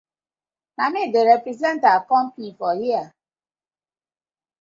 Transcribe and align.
Na 0.77 0.85
mi 0.93 1.01
dey 1.13 1.27
represent 1.33 1.81
our 1.89 2.01
company 2.11 2.49
for 2.57 2.73
here. 2.81 3.07